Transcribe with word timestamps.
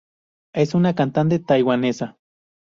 Es 0.55 0.73
una 0.73 0.95
cantante 0.95 1.37
taiwanesa. 1.37 2.17